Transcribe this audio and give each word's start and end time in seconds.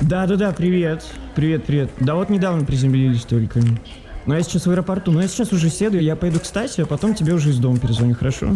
Да-да-да, 0.00 0.52
привет. 0.52 1.04
Привет, 1.34 1.64
привет. 1.64 1.90
Да 2.00 2.14
вот 2.14 2.30
недавно 2.30 2.64
приземлились 2.64 3.22
только. 3.22 3.60
Но 4.26 4.36
я 4.36 4.42
сейчас 4.42 4.66
в 4.66 4.70
аэропорту, 4.70 5.10
но 5.10 5.22
я 5.22 5.28
сейчас 5.28 5.52
уже 5.52 5.70
седаю, 5.70 6.02
я 6.02 6.14
пойду 6.14 6.38
к 6.38 6.44
Стасе, 6.44 6.82
а 6.82 6.86
потом 6.86 7.14
тебе 7.14 7.32
уже 7.32 7.50
из 7.50 7.58
дома 7.58 7.78
перезвоню, 7.78 8.14
хорошо? 8.14 8.54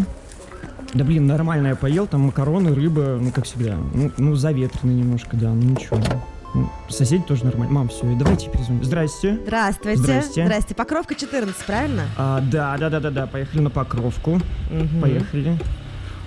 Да 0.94 1.04
блин, 1.04 1.26
нормально 1.26 1.68
я 1.68 1.76
поел, 1.76 2.06
там 2.06 2.22
макароны, 2.22 2.74
рыба, 2.74 3.18
ну 3.20 3.30
как 3.30 3.46
всегда. 3.46 3.76
Ну, 3.94 4.12
ну 4.18 4.34
заветренно 4.34 4.90
немножко, 4.90 5.36
да, 5.36 5.48
ну 5.48 5.62
ничего. 5.62 5.98
Ну, 6.54 6.70
соседи 6.90 7.22
тоже 7.22 7.46
нормально. 7.46 7.72
Мам, 7.72 7.88
все, 7.88 8.02
давайте 8.18 8.50
перезвоним. 8.50 8.84
Здрасте. 8.84 9.38
Здравствуйте. 9.42 9.98
Здрасте. 9.98 10.44
Здрасте. 10.44 10.74
Покровка 10.74 11.14
14, 11.14 11.56
правильно? 11.64 12.02
А, 12.18 12.40
да, 12.40 12.76
да, 12.76 12.90
да, 12.90 13.00
да, 13.00 13.10
да, 13.10 13.26
поехали 13.26 13.62
на 13.62 13.70
Покровку. 13.70 14.38
Мгм. 14.70 15.00
Поехали. 15.00 15.58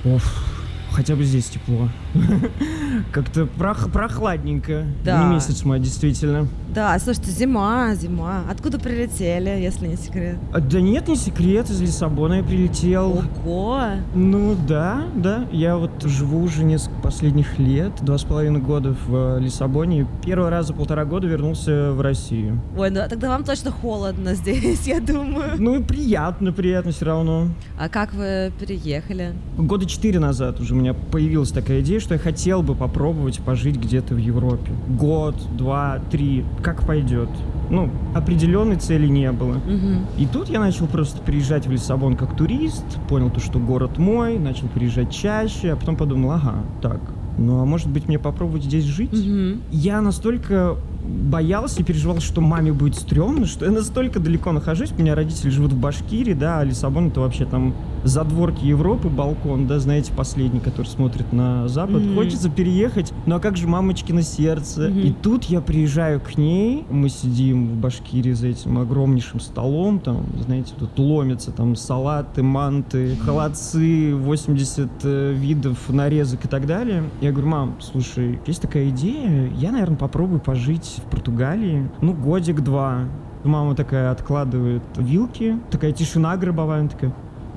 Оф, 0.03 0.54
хотя 0.95 1.15
бы 1.15 1.23
здесь 1.23 1.45
тепло. 1.47 1.89
Как-то 3.11 3.41
прох- 3.41 3.91
прохладненько. 3.91 4.85
Да. 5.03 5.23
Не 5.27 5.33
месяц 5.35 5.63
май, 5.65 5.79
действительно. 5.79 6.47
Да, 6.73 6.97
слушайте, 6.99 7.31
зима, 7.31 7.93
зима. 7.95 8.43
Откуда 8.49 8.79
прилетели, 8.79 9.49
если 9.49 9.87
не 9.87 9.97
секрет? 9.97 10.37
А, 10.53 10.59
Да 10.59 10.81
нет, 10.81 11.07
не 11.07 11.15
секрет, 11.15 11.69
из 11.69 11.81
Лиссабона 11.81 12.35
я 12.35 12.43
прилетел. 12.43 13.21
Ого! 13.45 13.81
Ну 14.13 14.55
да, 14.67 15.03
да. 15.15 15.45
Я 15.51 15.77
вот 15.77 16.03
живу 16.03 16.41
уже 16.41 16.63
несколько 16.63 16.99
последних 17.01 17.59
лет, 17.59 17.91
два 18.01 18.17
с 18.17 18.23
половиной 18.23 18.61
года 18.61 18.95
в 19.07 19.37
э, 19.37 19.39
Лиссабоне. 19.41 20.07
Первый 20.25 20.49
раз 20.49 20.67
за 20.67 20.73
полтора 20.73 21.05
года 21.05 21.27
вернулся 21.27 21.91
в 21.91 22.01
Россию. 22.01 22.61
Ой, 22.77 22.89
ну 22.89 23.01
тогда 23.09 23.29
вам 23.29 23.43
точно 23.43 23.71
холодно 23.71 24.33
здесь, 24.35 24.81
я 24.87 24.99
думаю. 24.99 25.53
Ну 25.57 25.79
и 25.79 25.83
приятно, 25.83 26.51
приятно 26.51 26.91
все 26.91 27.05
равно. 27.05 27.47
А 27.79 27.89
как 27.89 28.13
вы 28.13 28.51
переехали? 28.59 29.33
Года 29.57 29.85
четыре 29.85 30.19
назад 30.19 30.59
уже 30.59 30.73
у 30.73 30.77
меня 30.85 30.93
появилась 30.93 31.49
такая 31.49 31.81
идея, 31.81 31.99
что 31.99 32.13
я 32.13 32.19
хотел 32.19 32.61
бы 32.61 32.75
попробовать 32.75 33.39
пожить 33.39 33.77
где-то 33.77 34.13
в 34.13 34.17
Европе. 34.17 34.71
Год, 34.87 35.35
два, 35.57 35.99
три, 36.11 36.45
как 36.61 36.85
пойдет. 36.85 37.29
Ну, 37.71 37.89
определенной 38.13 38.75
цели 38.75 39.07
не 39.07 39.31
было. 39.31 39.55
Мгм. 39.55 40.05
И 40.17 40.27
тут 40.27 40.49
я 40.49 40.59
начал 40.59 40.85
просто 40.85 41.21
приезжать 41.21 41.65
в 41.65 41.71
Лиссабон 41.71 42.15
как 42.15 42.37
турист, 42.37 42.85
понял 43.09 43.31
то, 43.31 43.39
что 43.39 43.57
город 43.57 43.97
мой, 43.97 44.37
начал 44.37 44.67
приезжать 44.67 45.11
чаще, 45.11 45.71
а 45.71 45.75
потом 45.75 45.95
подумал, 45.95 46.33
ага, 46.33 46.57
так, 46.83 46.99
ну 47.39 47.59
а 47.61 47.65
может 47.65 47.89
быть 47.89 48.07
мне 48.07 48.19
попробовать 48.19 48.63
здесь 48.63 48.83
жить? 48.83 49.11
Мгм. 49.11 49.61
Я 49.71 50.01
настолько 50.01 50.75
боялся 51.03 51.81
и 51.81 51.83
переживал, 51.83 52.19
что 52.19 52.41
маме 52.41 52.71
будет 52.71 52.95
стрёмно, 52.95 53.47
что 53.47 53.65
я 53.65 53.71
настолько 53.71 54.19
далеко 54.19 54.51
нахожусь. 54.51 54.91
У 54.95 55.01
меня 55.01 55.15
родители 55.15 55.49
живут 55.49 55.73
в 55.73 55.79
Башкирии, 55.79 56.33
да, 56.33 56.59
а 56.59 56.63
Лиссабон 56.63 57.07
это 57.07 57.21
вообще 57.21 57.45
там 57.45 57.73
задворки 58.05 58.63
Европы, 58.63 59.09
балкон, 59.09 59.67
да, 59.67 59.79
знаете, 59.79 60.13
последний, 60.15 60.59
который 60.59 60.85
смотрит 60.85 61.33
на 61.33 61.67
запад. 61.67 62.01
Мгм. 62.01 62.15
Хочется 62.15 62.49
переехать, 62.49 63.11
ну 63.25 63.35
а 63.35 63.39
как 63.39 63.57
же 63.57 63.67
мамочкино 63.67 64.21
сердце? 64.21 64.89
Мгм. 64.89 64.99
И 64.99 65.11
тут 65.11 65.45
я 65.45 65.59
приезжаю 65.59 66.21
к 66.21 66.37
ней, 66.37 66.85
мы 66.89 67.09
сидим 67.09 67.67
в 67.67 67.75
Башкирии 67.77 68.33
за 68.33 68.47
этим 68.47 68.77
огромнейшим 68.77 69.39
столом, 69.39 69.99
там, 69.99 70.25
знаете, 70.45 70.73
тут 70.77 70.97
ломятся 70.99 71.51
там 71.51 71.75
салаты, 71.75 72.43
манты, 72.43 73.15
холодцы, 73.17 74.13
80 74.15 74.89
э, 75.03 75.33
видов 75.33 75.89
нарезок 75.89 76.45
и 76.45 76.47
так 76.47 76.67
далее. 76.67 77.03
Я 77.21 77.31
говорю, 77.31 77.47
мам, 77.47 77.75
слушай, 77.79 78.39
есть 78.45 78.61
такая 78.61 78.89
идея, 78.89 79.51
я, 79.57 79.71
наверное, 79.71 79.97
попробую 79.97 80.39
пожить 80.39 81.01
в 81.05 81.09
Португалии, 81.09 81.89
ну, 82.01 82.13
годик-два. 82.13 83.05
Мама 83.43 83.75
такая 83.75 84.09
откладывает 84.09 84.81
вилки, 84.97 85.59
такая 85.69 85.91
тишина 85.91 86.35
гробовая, 86.35 86.79
она 86.79 86.89
такая, 86.89 87.13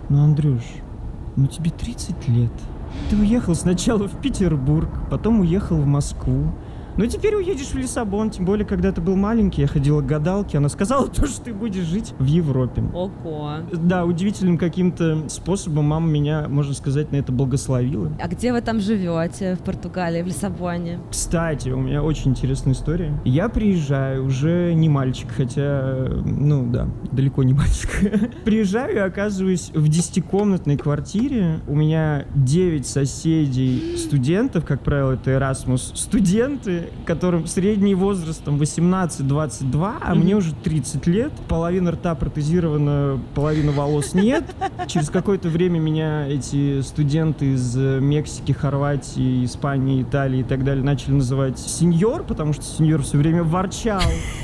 ну, 0.09 0.25
Андрюш, 0.25 0.62
ну 1.37 1.47
тебе 1.47 1.70
30 1.70 2.28
лет. 2.28 2.53
Ты 3.11 3.17
уехал 3.17 3.55
сначала 3.55 4.09
в 4.09 4.20
Петербург, 4.20 4.89
потом 5.11 5.41
уехал 5.41 5.77
в 5.77 5.87
Москву. 5.87 6.53
Ну, 6.98 7.06
теперь 7.06 7.36
уедешь 7.36 7.68
в 7.68 7.77
Лиссабон, 7.77 8.30
тем 8.30 8.44
более, 8.44 8.66
когда 8.66 8.91
ты 8.91 9.00
был 9.00 9.14
маленький, 9.14 9.60
я 9.62 9.68
ходила 9.68 10.00
к 10.00 10.06
гадалке, 10.06 10.58
она 10.58 10.68
сказала 10.68 11.06
то, 11.08 11.28
что 11.28 11.42
ты 11.42 11.55
будешь 11.55 11.84
жить 11.84 12.12
в 12.18 12.24
Европе. 12.24 12.83
Ого. 12.92 13.58
Да, 13.73 14.05
удивительным 14.05 14.58
каким-то 14.58 15.28
способом 15.28 15.84
мама 15.84 16.08
меня, 16.08 16.48
можно 16.48 16.74
сказать, 16.74 17.12
на 17.12 17.17
это 17.17 17.30
благословила. 17.30 18.11
А 18.20 18.27
где 18.27 18.52
вы 18.52 18.62
там 18.62 18.80
живете? 18.80 19.55
В 19.55 19.61
Португалии, 19.61 20.23
в 20.23 20.27
Лиссабоне? 20.27 20.98
Кстати, 21.08 21.68
у 21.68 21.78
меня 21.78 22.02
очень 22.02 22.33
интересная 22.33 22.73
история. 22.73 23.17
Я 23.24 23.48
приезжаю, 23.48 24.24
уже 24.24 24.74
не 24.74 24.89
мальчик, 24.89 25.28
хотя, 25.30 26.08
ну 26.24 26.68
да, 26.68 26.89
далеко 27.12 27.44
не 27.44 27.52
мальчик. 27.55 27.90
Приезжаю 28.44 28.96
и 28.96 28.98
оказываюсь 28.98 29.70
в 29.73 29.86
десятикомнатной 29.86 30.77
квартире. 30.77 31.61
У 31.68 31.77
меня 31.77 32.27
9 32.34 32.84
соседей 32.84 33.96
студентов, 33.96 34.64
как 34.64 34.83
правило, 34.83 35.12
это 35.12 35.30
Erasmus 35.30 35.94
студенты, 35.94 36.87
которым 37.04 37.46
средний 37.46 37.94
возраст 37.94 38.42
там 38.44 38.56
18-22, 38.58 39.94
а 40.00 40.14
Мгм. 40.14 40.24
мне 40.24 40.36
уже 40.36 40.54
30 40.54 41.06
лет. 41.06 41.32
Половина 41.48 41.92
рта 41.92 42.14
протезирована, 42.14 43.18
половина 43.34 43.72
волос 43.72 44.14
нет. 44.14 44.44
Через 44.86 45.10
какое-то 45.10 45.48
время 45.48 45.78
меня 45.78 46.26
эти 46.28 46.80
студенты 46.82 47.54
из 47.54 47.76
э, 47.76 47.98
Мексики, 48.00 48.52
Хорватии, 48.52 49.44
Испании, 49.44 50.02
Италии 50.02 50.40
и 50.40 50.44
так 50.44 50.64
далее 50.64 50.84
начали 50.84 51.12
называть 51.12 51.58
сеньор, 51.58 52.22
потому 52.24 52.52
что 52.52 52.62
сеньор 52.64 53.02
все 53.02 53.18
время 53.18 53.42
ворчал, 53.44 54.00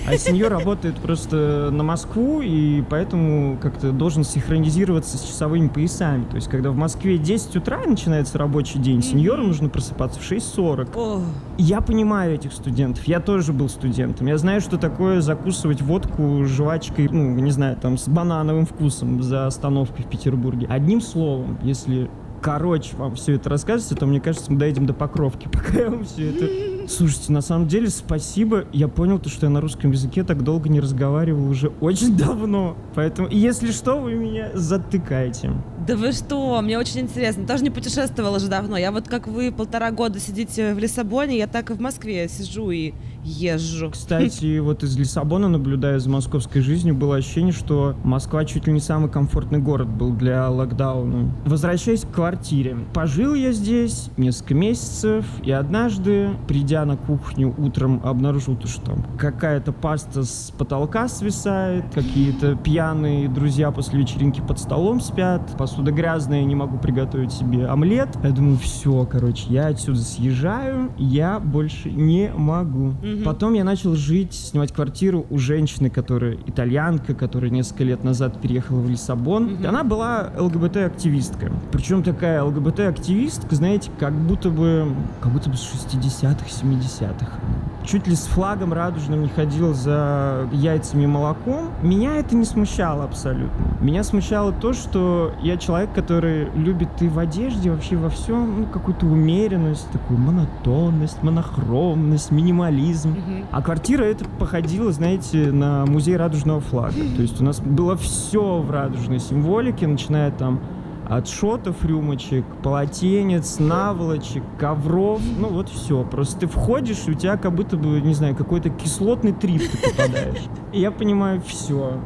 а 0.09 0.17
сеньор 0.17 0.51
работает 0.53 0.97
просто 0.97 1.69
на 1.73 1.83
Москву, 1.83 2.41
и 2.43 2.83
поэтому 2.89 3.59
как-то 3.61 3.93
должен 3.93 4.25
синхронизироваться 4.25 5.19
с 5.19 5.23
часовыми 5.23 5.69
поясами. 5.69 6.25
То 6.31 6.37
есть, 6.37 6.49
когда 6.49 6.71
в 6.71 6.77
Москве 6.77 7.19
10 7.19 7.57
утра 7.57 7.79
начинается 7.87 8.39
рабочий 8.39 8.79
день, 8.79 9.03
сеньору 9.03 9.43
нужно 9.45 9.69
просыпаться 9.69 10.21
в 10.21 10.31
6.40. 10.31 10.91
О, 10.95 11.23
Я 11.59 11.81
понимаю 11.81 12.34
этих 12.35 12.53
студентов. 12.53 13.05
Я 13.05 13.21
тоже 13.21 13.53
был 13.53 13.69
студентом. 13.69 14.27
Я 14.27 14.39
знаю, 14.39 14.61
что 14.61 14.77
такое 14.77 15.21
закусывать 15.21 15.81
водку 15.83 16.45
жвачкой, 16.45 17.09
ну, 17.11 17.35
не 17.35 17.51
знаю, 17.51 17.77
там, 17.77 17.97
с 17.97 18.09
банановым 18.09 18.67
вкусом 18.67 19.23
за 19.23 19.47
остановкой 19.47 20.05
в 20.05 20.09
Петербурге. 20.09 20.67
Одним 20.69 21.01
словом, 21.01 21.59
если 21.63 22.11
короче 22.43 22.95
вам 22.97 23.15
все 23.15 23.35
это 23.35 23.49
рассказывать, 23.49 23.99
то 23.99 24.07
мне 24.07 24.21
кажется, 24.21 24.53
мы 24.53 24.59
доедем 24.59 24.85
до 24.85 24.93
Покровки, 24.93 25.49
пока 25.53 25.79
я 25.79 25.91
вам 25.91 26.05
все 26.05 26.31
это... 26.31 26.45
Слушайте, 26.89 27.33
на 27.33 27.41
самом 27.41 27.69
деле, 27.69 27.89
спасибо. 27.89 28.65
Я 28.73 28.89
понял 28.89 29.19
то, 29.19 29.29
что 29.29 29.47
я 29.47 29.51
на 29.51 29.61
русском 29.61 29.91
языке 29.91 30.25
так 30.25 30.43
долго 30.43 30.69
не 30.69 30.81
разговаривал 30.81 31.49
уже 31.49 31.69
очень 31.81 32.17
давно. 32.17 32.77
Поэтому, 32.95 33.29
если 33.31 33.71
что, 33.73 33.99
вы 34.01 34.15
меня 34.15 34.51
затыкаете. 34.55 35.53
да 35.87 35.97
вы 35.97 36.13
что? 36.13 36.61
Мне 36.63 36.79
очень 36.79 37.01
интересно. 37.03 37.47
Тоже 37.47 37.63
не 37.65 37.71
путешествовала 37.71 38.39
же 38.39 38.49
давно. 38.49 38.77
Я 38.77 38.93
вот 38.93 39.09
как 39.09 39.27
вы 39.27 39.53
полтора 39.53 39.91
года 39.91 40.19
сидите 40.21 40.75
в 40.75 40.79
Лиссабоне, 40.79 41.39
я 41.39 41.47
так 41.47 41.71
и 41.71 41.75
в 41.75 41.81
Москве 41.81 42.29
сижу 42.29 42.71
и 42.71 42.93
езжу. 43.25 43.91
Кстати, 43.91 44.59
вот 44.61 44.83
из 44.83 44.97
Лиссабона, 44.97 45.49
наблюдая 45.49 45.99
за 45.99 46.11
московской 46.11 46.63
жизнью, 46.63 46.95
было 46.95 47.17
ощущение, 47.17 47.53
что 47.53 47.97
Москва 48.05 48.45
чуть 48.45 48.67
ли 48.67 48.73
не 48.73 48.81
самый 48.81 49.11
комфортный 49.11 49.59
город 49.59 49.89
был 49.89 50.13
для 50.13 50.49
локдауна. 50.51 51.35
Возвращаясь 51.45 52.03
к 52.03 52.11
квартире. 52.11 52.77
Пожил 52.93 53.35
я 53.35 53.53
здесь 53.53 54.11
несколько 54.17 54.55
месяцев, 54.55 55.25
и 55.43 55.51
однажды, 55.51 56.31
придя 56.47 56.85
на 56.85 56.97
кухню 56.97 57.55
утром, 57.57 58.01
обнаружил, 58.05 58.57
то, 58.57 58.69
что 58.69 58.85
там 58.85 59.07
какая-то 59.19 59.73
паста 59.73 60.23
с 60.23 60.53
потолка 60.57 61.09
свисает, 61.09 61.85
какие-то 61.95 62.57
пьяные 62.57 63.29
друзья 63.29 63.71
после 63.71 64.01
вечеринки 64.01 64.41
под 64.41 64.59
столом 64.59 65.01
спят, 65.01 65.55
посуда 65.59 65.91
грязная, 65.91 66.45
не 66.45 66.55
могу 66.55 66.79
приготовить 66.79 67.33
себе 67.33 67.67
омлет. 67.67 68.09
Я 68.23 68.31
думаю, 68.31 68.59
все, 68.59 69.07
короче, 69.11 69.47
я 69.49 69.69
отсюда 69.69 70.01
съезжаю, 70.01 70.93
я 70.99 71.41
больше 71.41 71.91
не 71.91 72.31
могу. 72.37 72.95
Потом 73.23 73.55
я 73.55 73.65
начал 73.65 73.95
жить, 73.95 74.33
снимать 74.33 74.73
квартиру 74.73 75.27
у 75.31 75.39
женщины, 75.39 75.91
которая 75.91 76.37
итальянка, 76.47 77.15
которая 77.15 77.51
несколько 77.51 77.85
лет 77.85 78.05
назад 78.05 78.41
переехала 78.41 78.81
в 78.81 78.89
Лиссабон. 78.89 79.57
И 79.57 79.67
Она 79.67 79.85
была 79.85 80.31
ЛГБТ-активистка. 80.39 81.53
Причем 81.73 82.03
такая 82.03 82.43
ЛГБТ-активистка, 82.43 83.55
знаете, 83.55 83.91
как 83.99 84.15
будто 84.15 84.51
бы, 84.51 84.95
как 85.21 85.33
будто 85.33 85.51
бы 85.51 85.57
с 85.57 85.61
60-х, 85.61 86.47
70-х. 86.47 87.41
Чуть 87.85 88.07
ли 88.07 88.15
с 88.15 88.25
флагом 88.25 88.73
радужным 88.73 89.23
не 89.23 89.29
ходил 89.29 89.75
за 89.75 90.49
яйцами 90.53 91.03
и 91.03 91.07
молоком. 91.07 91.69
Меня 91.83 92.17
это 92.17 92.35
не 92.35 92.47
смущало 92.47 93.05
абсолютно. 93.05 93.77
Меня 93.81 94.03
смущало 94.03 94.53
то, 94.53 94.73
что 94.73 95.33
я 95.43 95.59
человек, 95.59 95.93
который 95.93 96.49
любит 96.55 96.89
и 97.01 97.09
в 97.09 97.19
одежде, 97.19 97.71
вообще 97.71 97.97
во 97.97 98.09
всем, 98.09 98.61
ну, 98.63 98.67
какую-то 98.67 99.05
умеренность, 99.05 99.87
такую 99.91 100.19
монотонность, 100.19 101.23
монохромность, 101.23 102.31
минимализм. 102.31 103.04
Мгм. 103.09 103.47
А 103.51 103.63
квартира 103.63 104.05
это 104.05 104.25
походила, 104.39 104.93
знаете, 104.93 105.51
на 105.51 105.87
музей 105.87 106.17
радужного 106.17 106.61
флага. 106.61 106.97
То 107.17 107.23
есть 107.23 107.41
у 107.41 107.45
нас 107.45 107.61
было 107.61 107.97
все 107.97 108.59
в 108.59 108.71
радужной 108.71 109.21
символике, 109.21 109.87
начиная 109.87 110.31
там 110.31 110.61
от 111.09 111.29
шотов, 111.29 111.85
рюмочек, 111.85 112.45
полотенец, 112.63 113.59
наволочек, 113.59 114.43
ковров, 114.59 115.21
ну 115.39 115.49
вот 115.49 115.69
все. 115.69 116.03
Просто 116.05 116.41
ты 116.41 116.47
входишь, 116.47 117.07
и 117.07 117.11
у 117.11 117.15
тебя 117.15 117.37
как 117.37 117.55
будто 117.55 117.77
бы, 117.77 118.01
не 118.01 118.15
знаю, 118.15 118.35
какой-то 118.35 118.71
кислотный 118.71 119.33
трип 119.33 119.63
ты 119.71 119.91
попадаешь. 119.91 120.45
И 120.73 120.81
я 120.81 120.91
понимаю, 120.91 121.43
все. 121.47 121.99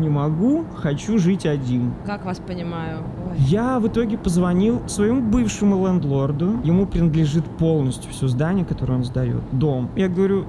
Не 0.00 0.08
могу, 0.08 0.64
хочу 0.76 1.18
жить 1.18 1.46
один. 1.46 1.92
Как 2.06 2.24
вас 2.24 2.38
понимаю? 2.38 2.98
Ой. 3.30 3.36
Я 3.38 3.78
в 3.80 3.88
итоге 3.88 4.18
позвонил 4.18 4.82
своему 4.86 5.22
бывшему 5.22 5.86
лендлорду. 5.86 6.60
Ему 6.64 6.86
принадлежит 6.86 7.44
полностью 7.44 8.10
все 8.10 8.28
здание, 8.28 8.64
которое 8.64 8.94
он 8.94 9.04
сдает. 9.04 9.42
Дом. 9.52 9.90
Я 9.96 10.08
говорю, 10.08 10.44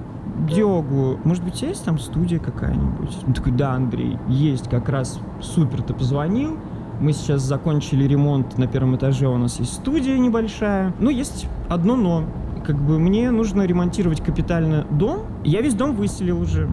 Диогу, 0.48 1.18
может 1.24 1.42
быть, 1.44 1.62
есть 1.62 1.84
там 1.84 1.98
студия 1.98 2.38
какая-нибудь? 2.38 3.16
Он 3.26 3.32
такой, 3.32 3.52
да, 3.52 3.72
Андрей, 3.72 4.18
есть 4.28 4.68
как 4.68 4.88
раз. 4.88 5.18
Супер, 5.40 5.82
ты 5.82 5.94
позвонил. 5.94 6.58
Мы 7.00 7.12
сейчас 7.12 7.42
закончили 7.42 8.04
ремонт 8.04 8.56
на 8.56 8.66
первом 8.66 8.96
этаже, 8.96 9.28
у 9.28 9.36
нас 9.36 9.58
есть 9.60 9.74
студия 9.74 10.16
небольшая. 10.18 10.94
Но 10.98 11.10
есть 11.10 11.46
одно 11.68 11.96
но. 11.96 12.24
Как 12.64 12.76
бы 12.76 12.98
мне 12.98 13.30
нужно 13.30 13.62
ремонтировать 13.62 14.20
капитально 14.22 14.86
дом. 14.90 15.20
Я 15.44 15.60
весь 15.60 15.74
дом 15.74 15.94
выселил 15.94 16.40
уже. 16.40 16.68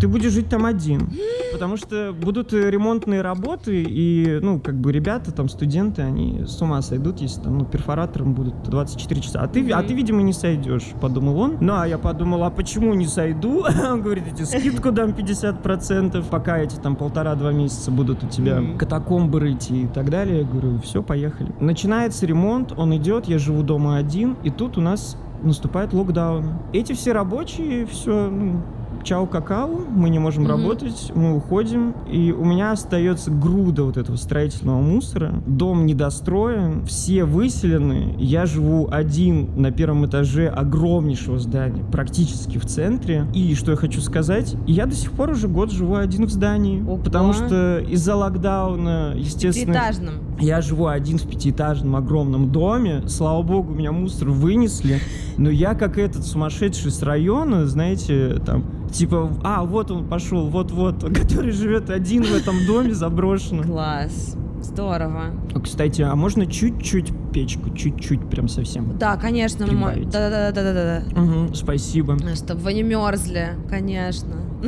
Ты 0.00 0.06
будешь 0.06 0.32
жить 0.32 0.48
там 0.48 0.64
один. 0.64 1.10
Потому 1.52 1.76
что 1.76 2.12
будут 2.12 2.52
э, 2.52 2.70
ремонтные 2.70 3.20
работы, 3.20 3.82
и, 3.82 4.38
ну, 4.42 4.60
как 4.60 4.76
бы 4.76 4.92
ребята, 4.92 5.32
там, 5.32 5.48
студенты, 5.48 6.02
они 6.02 6.44
с 6.46 6.60
ума 6.60 6.82
сойдут, 6.82 7.20
если 7.20 7.40
там, 7.40 7.58
ну, 7.58 7.64
перфоратором 7.64 8.34
будут 8.34 8.62
24 8.64 9.20
часа. 9.20 9.40
А 9.40 9.48
ты, 9.48 9.68
а 9.72 9.82
ты, 9.82 9.94
видимо, 9.94 10.22
не 10.22 10.32
сойдешь, 10.32 10.84
подумал 11.00 11.40
он. 11.40 11.56
Ну, 11.60 11.74
а 11.76 11.88
я 11.88 11.98
подумал, 11.98 12.44
а 12.44 12.50
почему 12.50 12.94
не 12.94 13.06
сойду? 13.06 13.64
Он 13.90 14.02
говорит, 14.02 14.24
эти 14.32 14.42
скидку 14.42 14.92
дам 14.92 15.10
50%, 15.10 16.24
пока 16.30 16.58
эти 16.58 16.76
там 16.76 16.96
полтора-два 16.96 17.52
месяца 17.52 17.90
будут 17.90 18.22
у 18.22 18.28
тебя 18.28 18.62
катакомбы 18.78 19.40
рыть 19.40 19.70
и 19.70 19.86
так 19.86 20.10
далее. 20.10 20.40
Я 20.40 20.44
говорю, 20.44 20.78
все, 20.80 21.02
поехали. 21.02 21.52
Начинается 21.60 22.26
ремонт, 22.26 22.72
он 22.76 22.94
идет, 22.96 23.26
я 23.26 23.38
живу 23.38 23.62
дома 23.62 23.96
один, 23.96 24.36
и 24.44 24.50
тут 24.50 24.78
у 24.78 24.80
нас 24.80 25.16
наступает 25.42 25.92
локдаун. 25.92 26.58
Эти 26.72 26.92
все 26.92 27.12
рабочие, 27.12 27.86
все, 27.86 28.28
ну, 28.28 28.62
чао 29.04 29.26
какао, 29.26 29.70
мы 29.90 30.10
не 30.10 30.18
можем 30.18 30.44
Мгм. 30.44 30.52
работать, 30.52 31.12
мы 31.14 31.36
уходим, 31.36 31.94
и 32.10 32.32
у 32.32 32.44
меня 32.44 32.72
остается 32.72 33.30
груда 33.30 33.84
вот 33.84 33.96
этого 33.96 34.16
строительного 34.16 34.80
мусора. 34.80 35.34
Дом 35.46 35.86
недостроен, 35.86 36.84
все 36.86 37.24
выселены, 37.24 38.14
я 38.18 38.46
живу 38.46 38.88
один 38.90 39.60
на 39.60 39.70
первом 39.70 40.06
этаже 40.06 40.48
огромнейшего 40.48 41.38
здания, 41.38 41.84
практически 41.90 42.58
в 42.58 42.66
центре. 42.66 43.26
И 43.34 43.54
что 43.54 43.70
я 43.72 43.76
хочу 43.76 44.00
сказать, 44.00 44.56
я 44.66 44.86
до 44.86 44.94
сих 44.94 45.12
пор 45.12 45.30
уже 45.30 45.48
год 45.48 45.70
живу 45.70 45.96
один 45.96 46.26
в 46.26 46.30
здании, 46.30 46.82
Ого. 46.82 46.98
потому 46.98 47.32
что 47.32 47.78
из-за 47.88 48.14
локдауна, 48.14 49.14
естественно... 49.16 49.74
Пятиэтажным. 49.74 50.14
Я 50.40 50.60
живу 50.60 50.86
один 50.86 51.18
в 51.18 51.26
пятиэтажном 51.26 51.96
огромном 51.96 52.52
доме. 52.52 53.02
Слава 53.08 53.42
богу, 53.42 53.74
меня 53.74 53.90
мусор 53.90 54.28
вынесли. 54.30 55.00
Но 55.36 55.50
я 55.50 55.74
как 55.74 55.98
этот 55.98 56.24
сумасшедший 56.24 56.90
с 56.92 57.02
района, 57.02 57.66
знаете, 57.66 58.40
там, 58.46 58.64
типа, 58.90 59.30
а, 59.42 59.64
вот 59.64 59.90
он 59.90 60.06
пошел, 60.06 60.48
вот-вот, 60.48 61.02
который 61.14 61.52
живет 61.52 61.90
один 61.90 62.22
в 62.24 62.34
этом 62.34 62.66
доме 62.66 62.94
заброшенном. 62.94 63.64
Класс. 63.64 64.36
Здорово. 64.60 65.26
Кстати, 65.62 66.02
а 66.02 66.14
можно 66.16 66.44
чуть-чуть 66.46 67.12
печку, 67.32 67.70
чуть-чуть, 67.70 68.28
прям 68.28 68.48
совсем? 68.48 68.98
Да, 68.98 69.16
конечно, 69.16 69.66
да-да-да-да-да-да. 69.66 71.20
Угу, 71.20 71.54
спасибо. 71.54 72.16
Чтобы 72.34 72.60
вы 72.60 72.72
не 72.74 72.82
мерзли, 72.82 73.50
конечно. 73.68 74.34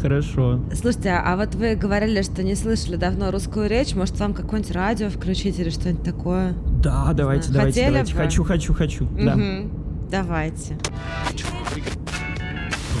Хорошо. 0.00 0.60
Слушайте, 0.74 1.10
а 1.10 1.36
вот 1.36 1.54
вы 1.54 1.74
говорили, 1.74 2.22
что 2.22 2.42
не 2.42 2.54
слышали 2.54 2.96
давно 2.96 3.30
русскую 3.30 3.68
речь. 3.68 3.94
Может, 3.94 4.20
вам 4.20 4.34
какое-нибудь 4.34 4.74
радио 4.74 5.08
включить 5.08 5.58
или 5.58 5.70
что-нибудь 5.70 6.04
такое? 6.04 6.54
Да, 6.82 7.12
давайте, 7.14 7.50
давайте, 7.50 7.86
давайте. 7.86 8.14
Хочу, 8.14 8.44
хочу, 8.44 8.74
хочу. 8.74 9.08
Да. 9.18 9.36
Давайте. 10.10 10.78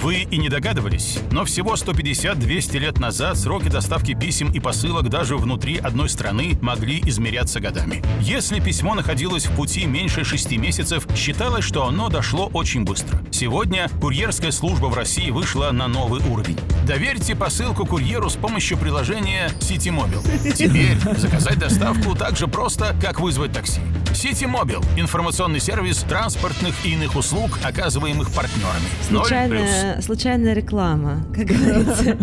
Вы 0.00 0.28
и 0.30 0.36
не 0.36 0.48
догадывались, 0.48 1.18
но 1.32 1.44
всего 1.44 1.74
150-200 1.74 2.78
лет 2.78 2.98
назад 3.00 3.36
сроки 3.36 3.68
доставки 3.68 4.14
писем 4.14 4.52
и 4.52 4.60
посылок 4.60 5.08
даже 5.08 5.36
внутри 5.36 5.76
одной 5.78 6.08
страны 6.08 6.56
могли 6.62 7.00
измеряться 7.00 7.58
годами. 7.58 8.04
Если 8.20 8.60
письмо 8.60 8.94
находилось 8.94 9.46
в 9.46 9.56
пути 9.56 9.86
меньше 9.86 10.22
6 10.22 10.56
месяцев, 10.56 11.04
считалось, 11.16 11.64
что 11.64 11.84
оно 11.84 12.10
дошло 12.10 12.48
очень 12.52 12.84
быстро. 12.84 13.18
Сегодня 13.32 13.88
курьерская 14.00 14.52
служба 14.52 14.86
в 14.86 14.94
России 14.94 15.30
вышла 15.30 15.72
на 15.72 15.88
новый 15.88 16.20
уровень. 16.30 16.58
Доверьте 16.86 17.34
посылку 17.34 17.84
курьеру 17.84 18.30
с 18.30 18.36
помощью 18.36 18.78
приложения 18.78 19.50
Citymobile. 19.58 20.52
Теперь 20.52 20.96
заказать 21.18 21.58
доставку 21.58 22.14
так 22.14 22.36
же 22.36 22.46
просто, 22.46 22.94
как 23.02 23.18
вызвать 23.18 23.52
такси. 23.52 23.80
Citymobile– 24.12 24.84
информационный 24.96 25.60
сервис 25.60 25.98
транспортных 25.98 26.74
и 26.84 26.94
иных 26.94 27.14
услуг, 27.16 27.58
оказываемых 27.62 28.30
партнерами. 28.32 28.88
Ноль 29.10 29.20
плюс. 29.20 29.28
Случайная, 29.28 30.00
случайная 30.00 30.52
реклама, 30.54 31.24
как 31.34 31.46
говорится. 31.46 32.16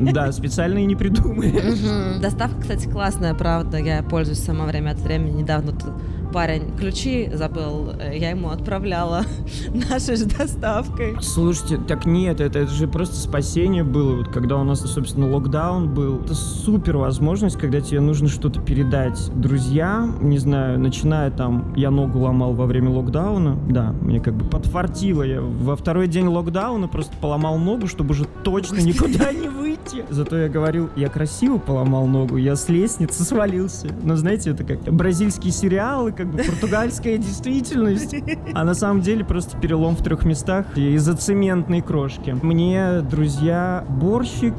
Да, 0.12 0.32
специально 0.32 0.78
и 0.78 0.84
не 0.86 0.96
придумали. 0.96 1.48
Мгм. 1.50 2.20
Доставка, 2.20 2.60
кстати, 2.60 2.88
классная, 2.88 3.34
правда. 3.34 3.78
Я 3.78 4.02
пользуюсь 4.02 4.40
сама 4.40 4.66
время 4.66 4.90
от 4.90 4.98
времени. 4.98 5.40
Недавно 5.40 5.72
тут 5.72 5.92
парень 6.32 6.76
ключи 6.76 7.30
забыл, 7.32 7.92
э, 7.98 8.16
я 8.16 8.30
ему 8.30 8.50
отправляла 8.50 9.24
нашей 9.90 10.16
же 10.16 10.26
доставкой. 10.26 11.16
Слушайте, 11.20 11.78
так 11.78 12.06
нет, 12.06 12.40
это, 12.40 12.58
это 12.58 12.70
же 12.72 12.88
просто 12.88 13.16
спасение 13.16 13.84
было, 13.84 14.16
вот 14.16 14.28
когда 14.28 14.56
у 14.56 14.64
нас, 14.64 14.80
собственно, 14.80 15.30
локдаун 15.30 15.92
был. 15.92 16.20
Это 16.20 16.34
супер 16.34 16.96
возможность, 16.96 17.58
когда 17.58 17.80
тебе 17.80 18.00
нужно 18.00 18.28
что-то 18.28 18.60
передать 18.60 19.30
друзьям, 19.34 20.28
не 20.28 20.38
знаю, 20.38 20.78
начиная 20.78 21.30
там, 21.30 21.72
я 21.76 21.90
ногу 21.90 22.20
ломал 22.20 22.54
во 22.54 22.66
время 22.66 22.90
локдауна, 22.90 23.58
да, 23.68 23.92
мне 24.00 24.20
как 24.20 24.34
бы 24.34 24.44
подфартило, 24.44 25.22
я 25.22 25.40
во 25.40 25.76
второй 25.76 26.08
день 26.08 26.26
локдауна 26.26 26.88
просто 26.88 27.12
поломал 27.20 27.58
ногу, 27.58 27.86
чтобы 27.86 28.12
уже 28.12 28.26
точно 28.44 28.78
никуда 28.78 29.32
не 29.32 29.48
выйти. 29.48 29.69
Зато 30.10 30.36
я 30.36 30.48
говорил, 30.48 30.90
я 30.96 31.08
красиво 31.08 31.58
поломал 31.58 32.06
ногу, 32.06 32.36
я 32.36 32.56
с 32.56 32.68
лестницы 32.68 33.24
свалился. 33.24 33.88
Но 34.02 34.16
знаете, 34.16 34.50
это 34.50 34.64
как 34.64 34.80
бразильские 34.80 35.52
сериалы, 35.52 36.12
как 36.12 36.26
бы 36.28 36.38
португальская 36.38 37.18
действительность. 37.18 38.14
А 38.54 38.64
на 38.64 38.74
самом 38.74 39.00
деле 39.00 39.24
просто 39.24 39.56
перелом 39.58 39.96
в 39.96 40.02
трех 40.02 40.24
местах 40.24 40.66
из-за 40.76 41.16
цементной 41.16 41.80
крошки. 41.80 42.36
Мне 42.42 43.00
друзья 43.00 43.84
борщик 43.88 44.54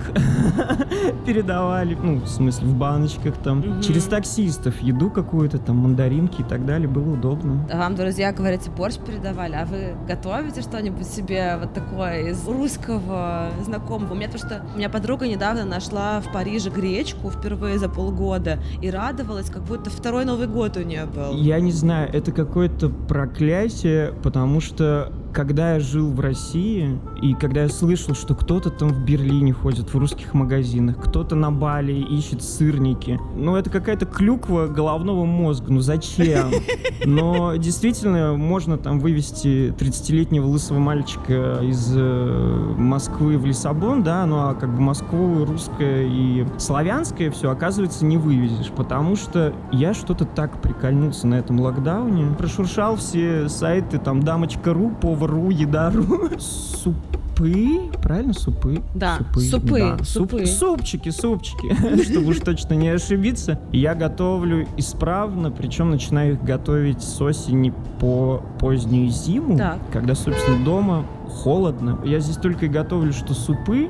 передавали, 1.25 1.95
ну, 1.95 2.15
в 2.15 2.27
смысле, 2.27 2.67
в 2.67 2.75
баночках 2.75 3.35
там, 3.37 3.81
через 3.81 4.05
таксистов, 4.05 4.79
еду 4.81 5.09
какую-то 5.09 5.57
там, 5.57 5.77
мандаринки 5.77 6.41
и 6.41 6.43
так 6.43 6.65
далее, 6.65 6.87
было 6.87 7.13
удобно. 7.13 7.67
А 7.71 7.77
Вам, 7.77 7.95
друзья, 7.95 8.31
говорите, 8.31 8.69
борщ 8.71 8.97
передавали, 8.97 9.55
а 9.55 9.65
вы 9.65 9.95
готовите 10.07 10.61
что-нибудь 10.61 11.07
себе 11.07 11.57
вот 11.59 11.73
такое 11.73 12.29
из 12.29 12.47
русского 12.47 13.51
знакомого? 13.63 14.13
У 14.13 14.15
меня 14.15 14.29
то, 14.29 14.37
что 14.37 14.65
у 14.73 14.77
меня 14.77 14.89
подруга 14.89 15.10
недавно 15.19 15.65
нашла 15.65 16.19
в 16.21 16.31
Париже 16.31 16.69
гречку 16.69 17.29
впервые 17.29 17.79
за 17.79 17.89
полгода 17.89 18.59
и 18.81 18.89
радовалась, 18.89 19.49
как 19.49 19.63
будто 19.63 19.89
второй 19.89 20.25
Новый 20.25 20.47
год 20.47 20.77
у 20.77 20.81
нее 20.81 21.05
был. 21.05 21.35
Я 21.35 21.59
не 21.59 21.71
знаю, 21.71 22.09
это 22.11 22.31
какое-то 22.31 22.89
проклятие, 22.89 24.13
потому 24.23 24.61
что 24.61 25.11
когда 25.33 25.73
я 25.73 25.79
жил 25.79 26.11
в 26.11 26.19
России, 26.19 26.99
и 27.21 27.33
когда 27.33 27.63
я 27.63 27.69
слышал, 27.69 28.15
что 28.15 28.35
кто-то 28.35 28.69
там 28.69 28.89
в 28.89 29.03
Берлине 29.03 29.53
ходит 29.53 29.93
в 29.93 29.97
русских 29.97 30.33
магазинах, 30.33 30.97
кто-то 31.01 31.35
на 31.35 31.51
Бали 31.51 31.93
ищет 31.93 32.43
сырники, 32.43 33.19
ну 33.35 33.55
это 33.55 33.69
какая-то 33.69 34.05
клюква 34.05 34.67
головного 34.67 35.25
мозга, 35.25 35.71
ну 35.71 35.79
зачем? 35.81 36.51
Но 37.05 37.55
действительно 37.55 38.33
можно 38.33 38.77
там 38.77 38.99
вывести 38.99 39.73
30-летнего 39.77 40.45
лысого 40.45 40.79
мальчика 40.79 41.59
из 41.61 41.93
э, 41.95 42.75
Москвы 42.77 43.37
в 43.37 43.45
Лиссабон, 43.45 44.03
да, 44.03 44.25
ну 44.25 44.37
а 44.37 44.53
как 44.53 44.73
бы 44.73 44.81
Москву 44.81 45.45
русское 45.45 46.07
и 46.07 46.45
славянское 46.57 47.31
все, 47.31 47.49
оказывается, 47.49 48.05
не 48.05 48.17
вывезешь, 48.17 48.71
потому 48.75 49.15
что 49.15 49.53
я 49.71 49.93
что-то 49.93 50.25
так 50.25 50.61
прикольнулся 50.61 51.27
на 51.27 51.35
этом 51.35 51.59
локдауне, 51.59 52.35
прошуршал 52.37 52.95
все 52.95 53.49
сайты, 53.49 53.97
там, 53.97 54.21
дамочка.ру, 54.21 54.91
повар.ру, 55.21 55.49
еда.ру, 55.51 56.29
супы, 56.39 57.91
правильно, 58.01 58.33
супы? 58.33 58.81
Да, 58.95 59.19
супы, 59.35 59.95
да, 59.97 60.03
суп- 60.03 60.31
супы. 60.31 60.45
супчики, 60.45 61.09
супчики, 61.09 62.03
чтобы 62.03 62.27
уж 62.27 62.39
точно 62.39 62.73
не 62.73 62.89
ошибиться. 62.89 63.59
Я 63.71 63.95
готовлю 63.95 64.67
исправно, 64.77 65.51
причем 65.51 65.91
начинаю 65.91 66.33
их 66.33 66.43
готовить 66.43 67.01
с 67.01 67.21
осени 67.21 67.73
по 67.99 68.43
позднюю 68.59 69.09
зиму, 69.09 69.57
Так. 69.57 69.79
когда, 69.91 70.15
собственно, 70.15 70.63
дома 70.63 71.05
холодно. 71.29 71.99
Я 72.03 72.19
здесь 72.19 72.37
только 72.37 72.65
и 72.65 72.69
готовлю, 72.69 73.13
что 73.13 73.33
супы, 73.33 73.89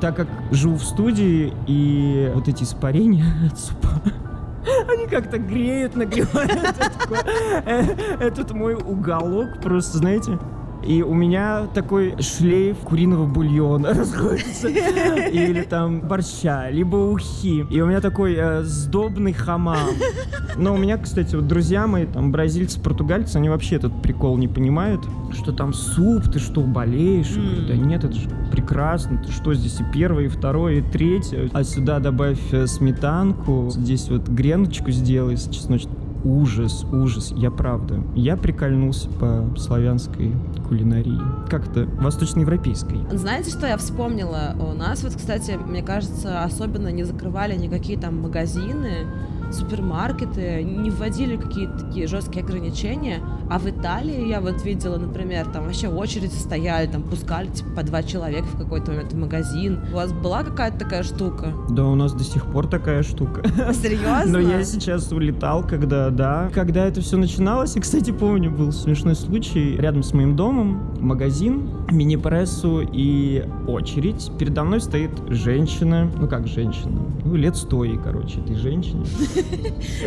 так 0.00 0.16
как 0.16 0.28
живу 0.50 0.76
в 0.76 0.84
студии, 0.84 1.52
и 1.66 2.30
вот 2.34 2.48
эти 2.48 2.64
испарения 2.64 3.26
от 3.50 3.58
супа, 3.58 3.88
они 4.88 5.06
как-то 5.06 5.38
греют, 5.38 5.96
нагревают. 5.96 6.52
Э, 7.66 7.82
Этот 8.20 8.52
мой 8.52 8.74
уголок 8.74 9.60
просто, 9.62 9.98
знаете, 9.98 10.38
И 10.86 11.02
у 11.02 11.14
меня 11.14 11.66
такой 11.72 12.14
шлейф 12.20 12.78
куриного 12.78 13.26
бульона 13.26 13.94
расходится. 13.94 14.68
Или 14.68 15.62
там 15.62 16.00
борща, 16.00 16.70
либо 16.70 16.96
ухи. 16.96 17.66
И 17.70 17.80
у 17.80 17.86
меня 17.86 18.00
такой 18.00 18.34
э, 18.36 18.62
сдобный 18.62 19.32
хамам. 19.32 19.90
Но 20.56 20.74
у 20.74 20.76
меня, 20.76 20.98
кстати, 20.98 21.34
вот 21.34 21.48
друзья 21.48 21.86
мои, 21.86 22.06
там, 22.06 22.30
бразильцы, 22.30 22.80
португальцы, 22.80 23.36
они 23.36 23.48
вообще 23.48 23.76
этот 23.76 24.02
прикол 24.02 24.36
не 24.36 24.48
понимают, 24.48 25.04
что 25.32 25.52
там 25.52 25.72
суп, 25.72 26.24
ты 26.32 26.38
что, 26.38 26.60
болеешь? 26.60 27.30
Я 27.30 27.42
говорю, 27.42 27.66
да 27.66 27.76
нет, 27.76 28.04
это 28.04 28.14
же 28.14 28.28
прекрасно, 28.52 29.18
ты 29.18 29.32
что, 29.32 29.54
здесь 29.54 29.80
и 29.80 29.84
первое, 29.92 30.24
и 30.24 30.28
второе, 30.28 30.76
и 30.76 30.82
третье. 30.82 31.48
А 31.52 31.64
сюда 31.64 31.98
добавь 31.98 32.38
э, 32.52 32.66
сметанку, 32.66 33.70
здесь 33.70 34.08
вот 34.08 34.28
греночку 34.28 34.90
сделай 34.90 35.36
с 35.36 35.48
чесночным. 35.48 36.03
Ужас, 36.24 36.86
ужас, 36.90 37.32
я 37.36 37.50
правда. 37.50 38.02
Я 38.14 38.38
прикольнулся 38.38 39.10
по 39.10 39.44
славянской 39.58 40.32
кулинарии. 40.66 41.20
Как-то 41.50 41.84
восточноевропейской. 42.00 43.00
Знаете, 43.12 43.50
что 43.50 43.66
я 43.66 43.76
вспомнила? 43.76 44.56
У 44.58 44.72
нас 44.72 45.02
вот, 45.04 45.14
кстати, 45.14 45.52
мне 45.52 45.82
кажется, 45.82 46.42
особенно 46.42 46.88
не 46.88 47.04
закрывали 47.04 47.54
никакие 47.56 47.98
там 47.98 48.22
магазины, 48.22 49.06
супермаркеты 49.54 50.62
не 50.62 50.90
вводили 50.90 51.36
какие-то 51.36 51.86
такие 51.86 52.06
жесткие 52.06 52.44
ограничения, 52.44 53.20
а 53.50 53.58
в 53.58 53.68
Италии 53.68 54.28
я 54.28 54.40
вот 54.40 54.64
видела, 54.64 54.96
например, 54.98 55.46
там 55.46 55.64
вообще 55.64 55.88
очереди 55.88 56.34
стояли, 56.34 56.86
там 56.86 57.02
пускали 57.02 57.48
типа 57.48 57.70
по 57.76 57.82
два 57.82 58.02
человека 58.02 58.46
в 58.46 58.58
какой-то 58.58 58.92
момент 58.92 59.12
в 59.12 59.16
магазин. 59.16 59.80
У 59.92 59.96
вас 59.96 60.12
была 60.12 60.42
какая-то 60.42 60.78
такая 60.78 61.02
штука? 61.02 61.52
Да, 61.70 61.84
у 61.86 61.94
нас 61.94 62.12
до 62.12 62.24
сих 62.24 62.46
пор 62.46 62.66
такая 62.66 63.02
штука. 63.02 63.42
Серьезно? 63.74 64.24
Но 64.26 64.38
я 64.38 64.64
сейчас 64.64 65.10
улетал, 65.12 65.66
когда, 65.66 66.10
да. 66.10 66.50
Когда 66.52 66.86
это 66.86 67.00
все 67.00 67.16
начиналось, 67.16 67.76
и, 67.76 67.80
кстати, 67.80 68.10
помню, 68.10 68.50
был 68.50 68.72
смешной 68.72 69.14
случай. 69.14 69.76
Рядом 69.76 70.02
с 70.02 70.12
моим 70.12 70.36
домом 70.36 70.94
магазин, 71.00 71.68
мини-прессу 71.90 72.82
и 72.92 73.44
очередь. 73.66 74.30
Передо 74.38 74.64
мной 74.64 74.80
стоит 74.80 75.10
женщина, 75.28 76.10
ну 76.18 76.28
как 76.28 76.46
женщина, 76.46 77.00
ну 77.24 77.34
лет 77.34 77.56
сто 77.56 77.84
ей, 77.84 77.98
короче, 77.98 78.40
этой 78.40 78.56
женщине. 78.56 79.04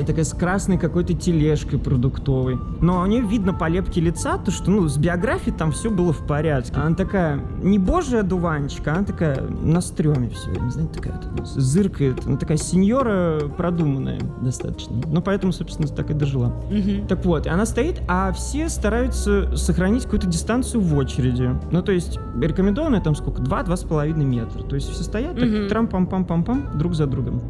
Такая 0.06 0.24
с 0.24 0.34
красной 0.34 0.78
какой-то 0.78 1.14
тележкой 1.14 1.80
продуктовой. 1.80 2.58
Но 2.82 3.02
у 3.02 3.06
нее 3.06 3.22
видно 3.22 3.54
по 3.54 3.68
лепке 3.68 4.02
лица, 4.02 4.38
то 4.38 4.52
что, 4.52 4.72
ну, 4.72 4.88
с 4.88 4.98
биографией 4.98 5.56
там 5.56 5.72
все 5.72 5.90
было 5.90 6.14
в 6.14 6.26
порядке. 6.26 6.74
Она 6.76 6.96
такая, 6.96 7.40
не 7.62 7.80
божья 7.80 8.24
дуванчика, 8.24 8.94
она 8.94 9.04
такая 9.04 9.42
на 9.42 9.82
стреме 9.82 10.30
все, 10.30 10.52
не 10.52 10.70
знаю, 10.70 10.90
такая 10.90 11.20
зыркает. 11.44 12.26
Она 12.26 12.38
такая 12.38 12.58
сеньора 12.58 13.42
продуманная 13.58 14.20
достаточно. 14.42 15.02
Ну, 15.06 15.22
поэтому, 15.22 15.52
собственно, 15.54 15.88
так 15.88 16.10
и 16.12 16.14
дожила. 16.14 16.54
Так 17.08 17.26
вот, 17.26 17.48
она 17.48 17.66
стоит, 17.66 18.02
а 18.08 18.32
все 18.32 18.70
стараются 18.70 19.56
сохранить 19.56 20.04
какую-то 20.04 20.28
дистанцию 20.28 20.82
в 20.82 20.96
очереди. 20.96 21.50
Ну, 21.72 21.82
то 21.82 21.92
есть, 21.92 22.20
рекомендованная 22.42 23.02
там 23.02 23.16
сколько? 23.16 23.42
Два-два 23.42 23.76
с 23.76 23.84
половиной 23.84 24.26
метра. 24.26 24.62
То 24.64 24.76
есть 24.76 24.90
все 24.90 25.04
стоят 25.04 25.36
так 25.36 25.48
Мгм. 25.48 25.68
трам-пам-пам-пам-пам 25.68 26.78
друг 26.78 26.94
за 26.94 27.08
другом. 27.08 27.42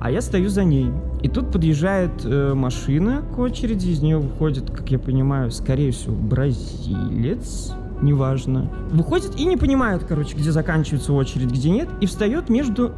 А 0.00 0.10
я 0.10 0.22
стою 0.22 0.48
за 0.48 0.64
ней. 0.64 0.90
И 1.22 1.28
тут 1.28 1.52
подъезжает 1.52 2.24
э, 2.24 2.54
машина 2.54 3.22
к 3.34 3.38
очереди, 3.38 3.88
из 3.90 4.00
нее 4.00 4.18
выходит, 4.18 4.70
как 4.70 4.90
я 4.90 4.98
понимаю, 4.98 5.50
скорее 5.50 5.92
всего, 5.92 6.14
бразилец, 6.14 7.74
неважно. 8.00 8.70
Выходит 8.90 9.38
и 9.38 9.44
не 9.44 9.58
понимает, 9.58 10.04
короче, 10.04 10.36
где 10.36 10.50
заканчивается 10.50 11.12
очередь, 11.12 11.50
где 11.50 11.68
нет, 11.68 11.88
и 12.00 12.06
встает 12.06 12.48
между 12.48 12.92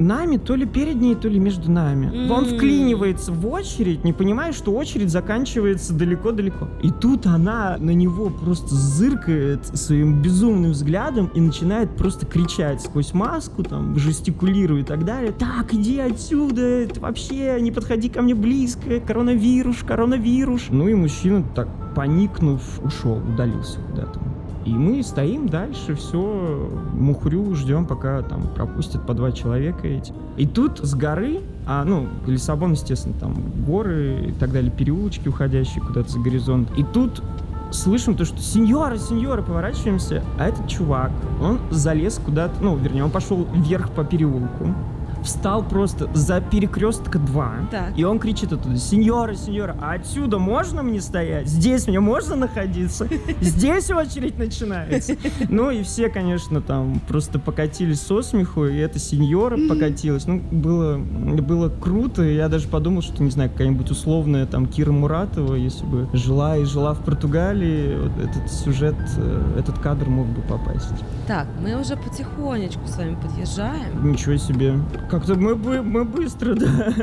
нами, 0.00 0.36
то 0.36 0.54
ли 0.54 0.66
перед 0.66 0.96
ней, 0.96 1.14
то 1.14 1.28
ли 1.28 1.38
между 1.38 1.70
нами. 1.70 2.28
Он 2.30 2.44
М. 2.44 2.56
вклинивается 2.56 3.32
в 3.32 3.46
очередь, 3.46 4.04
не 4.04 4.12
понимая, 4.12 4.52
что 4.52 4.72
очередь 4.72 5.10
заканчивается 5.10 5.92
далеко-далеко. 5.94 6.68
И 6.82 6.90
тут 6.90 7.26
она 7.26 7.76
на 7.78 7.90
него 7.90 8.30
просто 8.30 8.74
зыркает 8.74 9.66
своим 9.66 10.22
безумным 10.22 10.72
взглядом 10.72 11.30
и 11.34 11.40
начинает 11.40 11.96
просто 11.96 12.26
кричать 12.26 12.80
сквозь 12.82 13.12
маску, 13.14 13.62
там, 13.62 13.98
жестикулирует 13.98 14.84
и 14.84 14.88
так 14.88 15.04
далее. 15.04 15.32
Так, 15.32 15.74
иди 15.74 15.98
отсюда, 15.98 16.62
это 16.62 17.00
вообще 17.00 17.58
не 17.60 17.70
подходи 17.72 18.08
ко 18.08 18.22
мне 18.22 18.34
близко, 18.34 19.00
коронавирус, 19.00 19.78
коронавирус. 19.86 20.66
Ну 20.70 20.88
и 20.88 20.94
мужчина 20.94 21.44
так, 21.54 21.68
поникнув, 21.94 22.60
ушел, 22.84 23.16
удалился 23.18 23.78
куда-то. 23.90 24.20
И 24.68 24.70
мы 24.70 25.02
стоим 25.02 25.48
дальше, 25.48 25.94
все, 25.94 26.70
мухрю, 26.92 27.54
ждем, 27.54 27.86
пока 27.86 28.20
там 28.20 28.42
пропустят 28.54 29.06
по 29.06 29.14
два 29.14 29.32
человека 29.32 29.88
эти. 29.88 30.12
И 30.36 30.46
тут 30.46 30.80
с 30.80 30.94
горы, 30.94 31.40
а, 31.66 31.84
ну, 31.86 32.06
Лиссабон, 32.26 32.72
естественно, 32.72 33.14
там 33.18 33.34
горы 33.66 34.26
и 34.28 34.32
так 34.32 34.52
далее, 34.52 34.70
переулочки, 34.70 35.26
уходящие 35.26 35.82
куда-то 35.82 36.10
за 36.10 36.18
горизонт. 36.18 36.68
И 36.76 36.84
тут 36.84 37.22
слышим 37.70 38.14
то, 38.14 38.26
что 38.26 38.42
сеньора, 38.42 38.98
сеньора, 38.98 39.40
поворачиваемся, 39.40 40.22
а 40.38 40.48
этот 40.48 40.68
чувак, 40.68 41.12
он 41.40 41.60
залез 41.70 42.20
куда-то, 42.22 42.62
ну, 42.62 42.76
вернее, 42.76 43.04
он 43.04 43.10
пошел 43.10 43.46
вверх 43.54 43.90
по 43.92 44.04
переулку, 44.04 44.74
встал 45.22 45.62
просто 45.62 46.08
за 46.14 46.40
перекрестка 46.40 47.18
2. 47.18 47.52
Так. 47.70 47.98
И 47.98 48.04
он 48.04 48.18
кричит 48.18 48.52
оттуда, 48.52 48.76
сеньора, 48.76 49.34
сеньора, 49.34 49.76
а 49.80 49.92
отсюда 49.94 50.38
можно 50.38 50.82
мне 50.82 51.00
стоять? 51.00 51.48
Здесь 51.48 51.86
мне 51.86 52.00
можно 52.00 52.36
находиться? 52.36 53.08
Здесь 53.40 53.90
очередь 53.90 54.38
начинается. 54.38 55.16
Ну 55.48 55.70
и 55.70 55.82
все, 55.82 56.08
конечно, 56.08 56.60
там 56.60 57.00
просто 57.08 57.38
покатились 57.38 58.00
со 58.00 58.22
смеху, 58.22 58.66
и 58.66 58.76
эта 58.76 58.98
сеньора 58.98 59.58
покатилась. 59.68 60.26
Ну, 60.26 60.40
было, 60.50 60.98
было 60.98 61.68
круто, 61.68 62.22
я 62.22 62.48
даже 62.48 62.68
подумал, 62.68 63.02
что, 63.02 63.22
не 63.22 63.30
знаю, 63.30 63.50
какая-нибудь 63.50 63.90
условная 63.90 64.46
там 64.46 64.66
Кира 64.66 64.92
Муратова, 64.92 65.54
если 65.54 65.84
бы 65.84 66.08
жила 66.12 66.56
и 66.56 66.64
жила 66.64 66.94
в 66.94 67.04
Португалии, 67.04 67.96
вот 67.96 68.12
этот 68.18 68.50
сюжет, 68.50 68.96
э, 69.16 69.58
этот 69.58 69.78
кадр 69.78 70.08
мог 70.08 70.26
бы 70.26 70.42
попасть. 70.42 70.92
Так, 71.26 71.46
мы 71.60 71.78
уже 71.80 71.96
потихонечку 71.96 72.86
с 72.86 72.96
вами 72.96 73.16
подъезжаем. 73.20 74.10
Ничего 74.10 74.36
себе. 74.36 74.74
Как-то 75.10 75.34
мы, 75.36 75.54
бы- 75.54 75.82
мы 75.82 76.04
быстро, 76.04 76.54
да. 76.54 76.94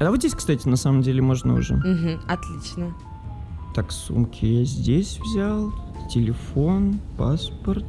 А 0.00 0.10
вот 0.10 0.18
здесь, 0.18 0.34
кстати, 0.34 0.66
на 0.68 0.76
самом 0.76 1.02
деле 1.02 1.20
можно 1.20 1.54
уже. 1.54 1.74
Мгм, 1.74 2.20
отлично. 2.28 2.94
Так, 3.74 3.92
сумки 3.92 4.44
я 4.44 4.64
здесь 4.64 5.18
взял, 5.22 5.72
телефон, 6.10 6.98
паспорт. 7.16 7.84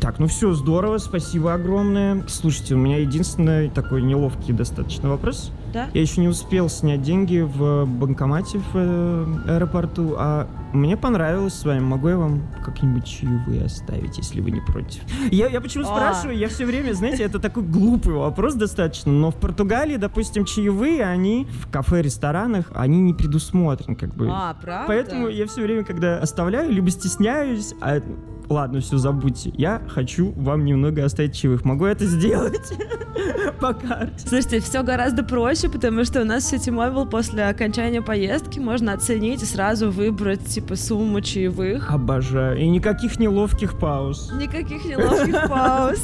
Так, 0.00 0.18
ну 0.18 0.26
все, 0.26 0.52
здорово, 0.52 0.98
спасибо 0.98 1.54
огромное. 1.54 2.24
Слушайте, 2.28 2.74
у 2.74 2.78
меня 2.78 2.98
единственный 2.98 3.70
такой 3.70 4.02
неловкий 4.02 4.52
достаточно 4.52 5.08
вопрос. 5.08 5.50
Да? 5.76 5.90
Я 5.92 6.00
еще 6.00 6.22
не 6.22 6.28
успел 6.28 6.70
снять 6.70 7.02
деньги 7.02 7.40
в 7.40 7.84
банкомате 7.84 8.58
в 8.58 8.70
э, 8.74 9.26
аэропорту, 9.46 10.14
а 10.16 10.48
мне 10.72 10.96
понравилось 10.96 11.52
с 11.52 11.66
вами. 11.66 11.80
Могу 11.80 12.08
я 12.08 12.16
вам 12.16 12.40
как-нибудь 12.64 13.04
чаевые 13.04 13.66
оставить, 13.66 14.16
если 14.16 14.40
вы 14.40 14.52
не 14.52 14.62
против? 14.62 15.02
Я, 15.30 15.48
я 15.48 15.60
почему 15.60 15.84
А. 15.84 15.86
спрашиваю? 15.88 16.38
Я 16.38 16.48
все 16.48 16.64
время, 16.64 16.94
знаете, 16.94 17.24
это 17.24 17.38
такой 17.38 17.62
глупый 17.62 18.14
вопрос 18.14 18.54
достаточно, 18.54 19.12
но 19.12 19.30
в 19.30 19.36
Португалии, 19.36 19.96
допустим, 19.96 20.46
чаевые, 20.46 21.04
они 21.04 21.46
в 21.50 21.70
кафе, 21.70 22.00
ресторанах, 22.00 22.72
они 22.74 23.02
не 23.02 23.12
предусмотрены, 23.12 23.96
как 23.96 24.14
бы. 24.14 24.30
А, 24.32 24.54
правда? 24.54 24.84
Поэтому 24.86 25.28
я 25.28 25.46
все 25.46 25.60
время, 25.60 25.84
когда 25.84 26.18
оставляю, 26.18 26.72
либо 26.72 26.90
стесняюсь, 26.90 27.74
а 27.82 28.00
ладно, 28.48 28.80
все, 28.80 28.98
забудьте. 28.98 29.52
Я 29.56 29.82
хочу 29.88 30.32
вам 30.32 30.64
немного 30.64 31.04
оставить 31.04 31.34
чаевых. 31.34 31.64
Могу 31.64 31.84
это 31.84 32.06
сделать 32.06 32.72
по 33.60 33.72
карте. 33.72 34.28
Слушайте, 34.28 34.60
все 34.60 34.82
гораздо 34.82 35.22
проще, 35.24 35.68
потому 35.68 36.04
что 36.04 36.22
у 36.22 36.24
нас 36.24 36.44
в 36.44 36.48
сети 36.48 36.70
Mobile 36.70 37.08
после 37.08 37.46
окончания 37.46 38.02
поездки 38.02 38.58
можно 38.58 38.92
оценить 38.92 39.42
и 39.42 39.46
сразу 39.46 39.90
выбрать, 39.90 40.44
типа, 40.44 40.76
сумму 40.76 41.20
чаевых. 41.20 41.90
Обожаю. 41.90 42.58
И 42.58 42.68
никаких 42.68 43.18
неловких 43.18 43.78
пауз. 43.78 44.32
Никаких 44.32 44.84
неловких 44.84 45.48
пауз. 45.48 46.00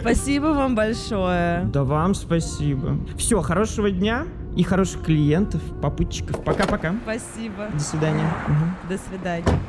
Спасибо 0.00 0.46
вам 0.46 0.74
большое. 0.74 1.64
Да 1.72 1.84
вам 1.84 2.14
спасибо. 2.14 2.98
Все, 3.16 3.40
хорошего 3.40 3.90
дня 3.90 4.26
и 4.56 4.62
хороших 4.62 5.02
клиентов, 5.02 5.60
попутчиков. 5.80 6.42
Пока-пока. 6.44 6.94
Спасибо. 7.04 7.68
До 7.72 7.80
свидания. 7.80 8.28
До 8.88 8.98
свидания. 8.98 9.60